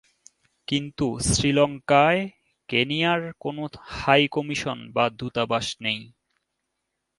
[0.67, 2.21] কিন্তু, শ্রীলঙ্কায়
[2.69, 3.57] কেনিয়ার কোন
[3.91, 5.99] হাই কমিশন বা দূতাবাস নেই।